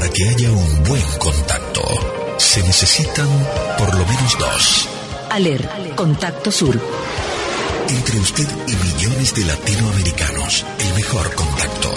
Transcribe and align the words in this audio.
Para 0.00 0.12
que 0.14 0.28
haya 0.30 0.50
un 0.50 0.84
buen 0.84 1.02
contacto, 1.18 1.82
se 2.38 2.62
necesitan 2.62 3.28
por 3.76 3.94
lo 3.98 4.06
menos 4.06 4.38
dos. 4.38 4.88
Aler, 5.28 5.68
Contacto 5.94 6.50
Sur. 6.50 6.80
Entre 7.86 8.18
usted 8.18 8.48
y 8.66 8.76
millones 8.76 9.34
de 9.34 9.44
latinoamericanos, 9.44 10.64
el 10.78 10.94
mejor 10.94 11.34
contacto. 11.34 11.90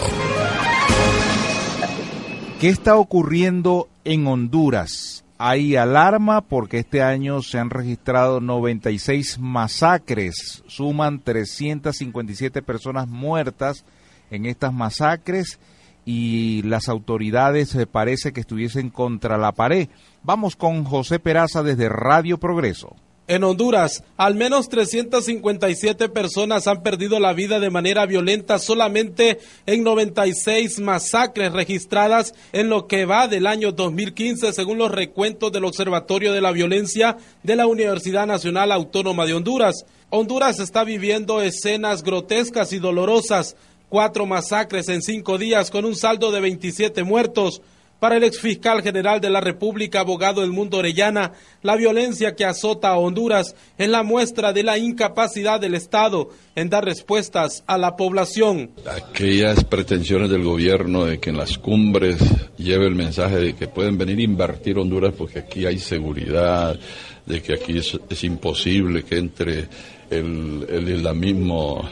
¿Qué 2.59 2.67
está 2.67 2.97
ocurriendo 2.97 3.87
en 4.03 4.27
Honduras? 4.27 5.23
Hay 5.37 5.77
alarma 5.77 6.41
porque 6.41 6.79
este 6.79 7.01
año 7.01 7.41
se 7.41 7.57
han 7.57 7.69
registrado 7.69 8.41
96 8.41 9.39
masacres, 9.39 10.61
suman 10.67 11.21
357 11.23 12.61
personas 12.63 13.07
muertas 13.07 13.85
en 14.29 14.45
estas 14.45 14.73
masacres 14.73 15.57
y 16.05 16.61
las 16.63 16.89
autoridades 16.89 17.73
eh, 17.75 17.85
parece 17.85 18.33
que 18.33 18.41
estuviesen 18.41 18.89
contra 18.89 19.37
la 19.37 19.51
pared. 19.51 19.89
Vamos 20.23 20.55
con 20.55 20.83
José 20.83 21.19
Peraza 21.19 21.63
desde 21.63 21.89
Radio 21.89 22.37
Progreso. 22.37 22.95
En 23.25 23.45
Honduras, 23.45 24.03
al 24.17 24.35
menos 24.35 24.67
357 24.67 26.09
personas 26.09 26.67
han 26.67 26.83
perdido 26.83 27.21
la 27.21 27.31
vida 27.31 27.61
de 27.61 27.69
manera 27.69 28.05
violenta 28.05 28.59
solamente 28.59 29.39
en 29.65 29.81
96 29.81 30.79
masacres 30.79 31.53
registradas 31.53 32.33
en 32.51 32.67
lo 32.67 32.85
que 32.85 33.05
va 33.05 33.29
del 33.29 33.47
año 33.47 33.71
2015, 33.71 34.51
según 34.51 34.77
los 34.77 34.91
recuentos 34.91 35.53
del 35.53 35.63
Observatorio 35.63 36.33
de 36.33 36.41
la 36.41 36.51
Violencia 36.51 37.15
de 37.43 37.55
la 37.55 37.65
Universidad 37.65 38.27
Nacional 38.27 38.73
Autónoma 38.73 39.25
de 39.25 39.35
Honduras. 39.35 39.85
Honduras 40.09 40.59
está 40.59 40.83
viviendo 40.83 41.41
escenas 41.41 42.03
grotescas 42.03 42.73
y 42.73 42.79
dolorosas, 42.79 43.55
cuatro 43.93 44.25
masacres 44.25 44.89
en 44.89 45.03
cinco 45.03 45.37
días 45.37 45.69
con 45.69 45.85
un 45.85 45.95
saldo 45.95 46.31
de 46.31 46.41
27 46.41 47.03
muertos. 47.03 47.61
Para 47.99 48.17
el 48.17 48.23
exfiscal 48.23 48.81
general 48.81 49.21
de 49.21 49.29
la 49.29 49.39
República, 49.39 49.99
abogado 49.99 50.41
del 50.41 50.49
mundo 50.49 50.79
Orellana, 50.79 51.33
la 51.61 51.75
violencia 51.75 52.33
que 52.33 52.43
azota 52.43 52.89
a 52.89 52.97
Honduras 52.97 53.55
es 53.77 53.87
la 53.87 54.01
muestra 54.01 54.51
de 54.51 54.63
la 54.63 54.79
incapacidad 54.79 55.61
del 55.61 55.75
Estado 55.75 56.29
en 56.55 56.71
dar 56.71 56.83
respuestas 56.83 57.63
a 57.67 57.77
la 57.77 57.95
población. 57.95 58.71
Aquellas 58.89 59.63
pretensiones 59.63 60.31
del 60.31 60.43
gobierno 60.43 61.05
de 61.05 61.19
que 61.19 61.29
en 61.29 61.37
las 61.37 61.59
cumbres 61.59 62.17
lleve 62.57 62.87
el 62.87 62.95
mensaje 62.95 63.37
de 63.37 63.53
que 63.53 63.67
pueden 63.67 63.99
venir 63.99 64.17
a 64.17 64.23
invertir 64.23 64.79
Honduras 64.79 65.13
porque 65.15 65.37
aquí 65.37 65.67
hay 65.67 65.77
seguridad, 65.77 66.79
de 67.27 67.41
que 67.43 67.53
aquí 67.53 67.77
es, 67.77 68.23
imposible 68.23 69.03
que 69.03 69.17
entre 69.19 69.67
el, 70.09 70.65
el 70.67 70.89
islamismo 70.89 71.87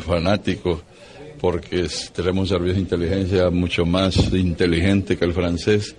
fanático 0.00 0.82
porque 1.40 1.86
tenemos 2.14 2.42
un 2.42 2.48
servicio 2.48 2.74
de 2.74 2.80
inteligencia 2.80 3.50
mucho 3.50 3.84
más 3.84 4.32
inteligente 4.32 5.16
que 5.16 5.24
el 5.24 5.32
francés, 5.32 5.94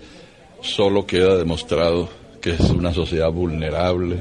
solo 0.62 1.06
queda 1.06 1.38
demostrado 1.38 2.10
que 2.42 2.52
es 2.52 2.70
una 2.70 2.94
sociedad 2.94 3.32
vulnerable, 3.32 4.18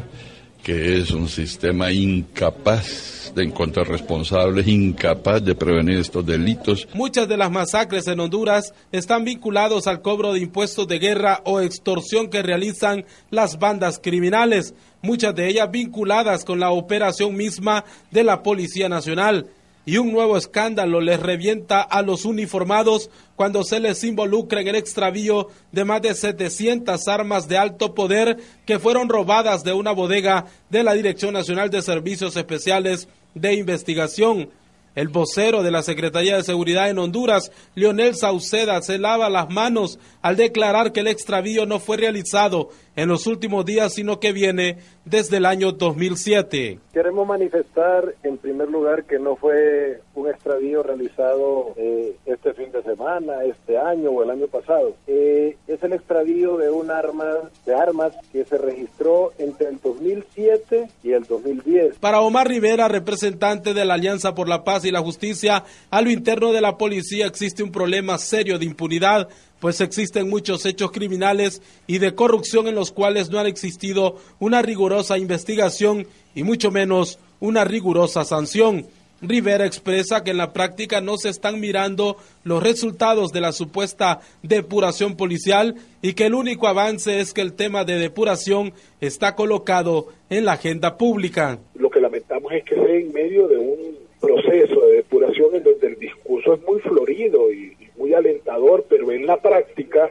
que 0.63 0.99
es 0.99 1.11
un 1.13 1.29
sistema 1.29 1.93
incapaz 1.93 3.33
de 3.35 3.45
encontrar 3.45 3.87
responsables, 3.89 4.67
incapaz 4.67 5.45
de 5.45 5.55
prevenir 5.55 5.99
estos 5.99 6.25
delitos. 6.25 6.89
Muchas 6.95 7.29
de 7.29 7.37
las 7.37 7.51
masacres 7.51 8.07
en 8.09 8.19
Honduras 8.19 8.75
están 8.91 9.25
vinculados 9.25 9.87
al 9.87 10.03
cobro 10.03 10.33
de 10.33 10.41
impuestos 10.41 10.89
de 10.89 10.99
guerra 10.99 11.41
o 11.45 11.61
extorsión 11.61 12.29
que 12.29 12.43
realizan 12.43 13.05
las 13.31 13.59
bandas 13.59 14.01
criminales, 14.03 14.75
muchas 15.03 15.35
de 15.35 15.49
ellas 15.49 15.71
vinculadas 15.71 16.45
con 16.45 16.59
la 16.59 16.71
operación 16.71 17.37
misma 17.37 17.85
de 18.11 18.25
la 18.25 18.43
Policía 18.43 18.89
Nacional 18.89 19.47
y 19.87 19.99
un 19.99 20.13
nuevo 20.13 20.37
escándalo 20.37 21.01
les 21.01 21.21
revienta 21.21 21.81
a 21.81 22.03
los 22.03 22.25
uniformados 22.25 23.09
cuando 23.37 23.63
se 23.63 23.79
les 23.79 24.03
involucra 24.03 24.61
en 24.61 24.69
el 24.69 24.75
extravío 24.75 25.49
de 25.71 25.85
más 25.85 26.03
de 26.03 26.13
700 26.13 27.07
armas 27.07 27.47
de 27.49 27.57
alto 27.57 27.95
poder 27.95 28.37
que 28.67 28.81
fueron 28.81 29.09
robadas 29.09 29.63
de 29.63 29.73
una 29.73 29.93
bodega 29.93 30.47
de 30.69 30.83
la 30.83 30.93
Dirección 30.93 31.33
Nacional 31.33 31.71
de 31.71 31.83
Servicios 31.83 32.37
Especiales 32.37 33.09
de 33.35 33.55
Investigación. 33.55 34.51
El 34.97 35.09
vocero 35.09 35.63
de 35.63 35.71
la 35.71 35.83
Secretaría 35.83 36.37
de 36.37 36.43
Seguridad 36.43 36.89
en 36.89 36.99
Honduras, 36.99 37.53
Leonel 37.75 38.15
Sauceda, 38.15 38.81
se 38.81 38.97
lava 38.97 39.29
las 39.29 39.51
manos 39.51 39.99
al 40.23 40.37
declarar 40.37 40.93
que 40.93 41.01
el 41.01 41.09
extravío 41.09 41.67
no 41.67 41.81
fue 41.81 41.99
realizado 41.99 42.71
en 42.97 43.09
los 43.09 43.27
últimos 43.27 43.67
días, 43.67 43.93
sino 43.93 44.19
que 44.21 44.33
viene 44.33 44.79
desde 45.05 45.37
el 45.37 45.45
año 45.45 45.73
2007. 45.73 46.79
Queremos 46.95 47.29
manifestar, 47.29 48.15
en 48.23 48.39
primer 48.39 48.71
lugar, 48.71 49.05
que 49.05 49.19
no 49.19 49.37
fue 49.37 50.01
un 50.15 50.31
extravío 50.31 50.83
realizado 50.83 51.75
eh, 51.77 52.17
este 52.25 52.55
fin 52.55 52.73
de 52.73 52.83
semana, 52.83 53.45
este 53.45 53.77
año 53.77 54.11
o 54.11 54.23
el 54.23 54.31
año 54.31 54.47
pasado. 54.47 54.95
Eh, 55.07 55.57
es 55.69 55.83
el 55.83 55.93
extravío 55.93 56.57
de 56.57 56.71
un 56.71 56.91
arma, 56.91 57.51
de 57.67 57.75
armas 57.75 58.15
que 58.33 58.47
se 58.47 58.57
registró 58.57 59.33
entre 59.37 59.69
el 59.69 59.79
2007 59.79 60.89
y 61.05 61.13
el 61.13 61.25
2010. 61.25 61.99
Para 61.99 62.23
Omar 62.23 62.49
Rivera, 62.49 62.89
representante 62.89 63.75
de 63.75 63.85
la 63.85 63.95
Alianza 63.95 64.35
por 64.35 64.49
la 64.49 64.65
Paz 64.65 64.86
y 64.89 64.93
la 64.93 65.01
Justicia, 65.01 65.65
a 65.91 66.03
lo 66.03 66.11
interno 66.11 66.53
de 66.53 66.61
la 66.61 66.77
policía 66.79 67.27
existe 67.27 67.63
un 67.63 67.73
problema 67.73 68.19
serio 68.19 68.59
de 68.59 68.65
impunidad 68.65 69.29
pues 69.61 69.81
existen 69.81 70.29
muchos 70.29 70.67
hechos 70.67 70.93
criminales 70.93 71.63
y 71.87 71.99
de 71.99 72.15
corrupción 72.15 72.69
en 72.69 72.75
los 72.75 72.93
cuales 72.93 73.31
no 73.31 73.39
ha 73.39 73.49
existido 73.49 74.17
una 74.39 74.63
rigurosa 74.63 75.19
investigación 75.19 76.07
y 76.35 76.43
mucho 76.43 76.71
menos 76.71 77.19
una 77.41 77.65
rigurosa 77.65 78.25
sanción. 78.25 78.87
Rivera 79.23 79.65
expresa 79.65 80.23
que 80.23 80.33
en 80.33 80.37
la 80.37 80.53
práctica 80.53 81.01
no 81.01 81.17
se 81.17 81.31
están 81.31 81.59
mirando 81.59 82.19
los 82.45 82.63
resultados 82.63 83.33
de 83.33 83.41
la 83.41 83.53
supuesta 83.53 84.21
depuración 84.43 85.17
policial 85.17 85.77
y 86.03 86.13
que 86.13 86.27
el 86.27 86.35
único 86.35 86.69
avance 86.69 87.21
es 87.21 87.33
que 87.33 87.41
el 87.41 87.55
tema 87.55 87.85
de 87.85 87.99
depuración 87.99 88.75
está 89.01 89.35
colocado 89.35 90.09
en 90.29 90.45
la 90.45 90.53
agenda 90.53 90.99
pública. 90.99 91.59
Lo 91.75 91.89
que 91.89 92.01
lamentamos 92.01 92.53
es 92.53 92.65
que 92.65 92.75
en 92.75 93.11
medio 93.13 93.49
de 93.49 93.57
un 93.57 93.86
proceso 94.27 94.87
de 94.87 94.97
depuración 94.97 95.55
en 95.55 95.63
donde 95.63 95.87
el 95.87 95.99
discurso 95.99 96.55
es 96.55 96.63
muy 96.63 96.81
florido 96.81 97.53
y 97.53 97.77
muy 97.97 98.13
alentador, 98.13 98.85
pero 98.89 99.13
en 99.13 99.27
la 99.27 99.37
práctica 99.37 100.11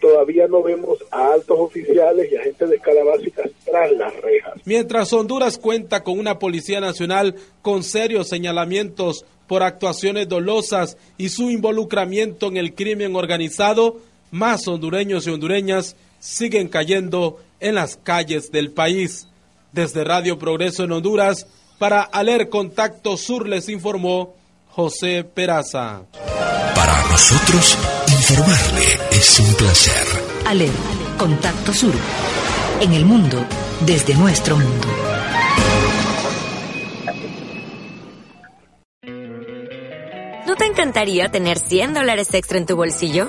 todavía 0.00 0.48
no 0.48 0.62
vemos 0.62 0.98
a 1.12 1.32
altos 1.32 1.56
oficiales 1.58 2.30
y 2.30 2.36
agentes 2.36 2.68
de 2.68 2.76
escala 2.76 3.04
básica 3.04 3.44
tras 3.64 3.92
las 3.92 4.20
rejas. 4.20 4.54
Mientras 4.64 5.12
Honduras 5.12 5.58
cuenta 5.58 6.02
con 6.02 6.18
una 6.18 6.38
Policía 6.40 6.80
Nacional 6.80 7.36
con 7.62 7.84
serios 7.84 8.28
señalamientos 8.28 9.24
por 9.46 9.62
actuaciones 9.62 10.28
dolosas 10.28 10.98
y 11.16 11.28
su 11.28 11.50
involucramiento 11.50 12.48
en 12.48 12.56
el 12.56 12.74
crimen 12.74 13.14
organizado, 13.14 13.98
más 14.32 14.66
hondureños 14.66 15.26
y 15.26 15.30
hondureñas 15.30 15.96
siguen 16.18 16.68
cayendo 16.68 17.38
en 17.60 17.76
las 17.76 17.96
calles 17.96 18.50
del 18.50 18.72
país. 18.72 19.28
Desde 19.72 20.04
Radio 20.04 20.38
Progreso 20.38 20.84
en 20.84 20.92
Honduras, 20.92 21.46
para 21.78 22.02
Aler 22.02 22.48
Contacto 22.48 23.16
Sur 23.16 23.48
les 23.48 23.68
informó 23.68 24.34
José 24.70 25.24
Peraza. 25.24 26.02
Para 26.74 27.02
nosotros, 27.08 27.78
informarle 28.08 28.98
es 29.10 29.40
un 29.40 29.54
placer. 29.54 30.06
Ale, 30.46 30.68
Contacto 31.18 31.72
Sur. 31.72 31.94
En 32.80 32.92
el 32.92 33.04
mundo, 33.04 33.44
desde 33.80 34.14
nuestro 34.14 34.56
mundo. 34.56 34.88
¿No 40.46 40.56
te 40.56 40.66
encantaría 40.66 41.30
tener 41.30 41.58
100 41.58 41.94
dólares 41.94 42.34
extra 42.34 42.58
en 42.58 42.66
tu 42.66 42.76
bolsillo? 42.76 43.28